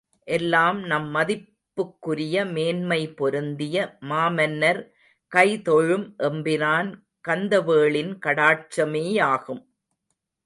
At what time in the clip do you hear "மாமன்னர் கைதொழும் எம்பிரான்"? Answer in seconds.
4.09-6.89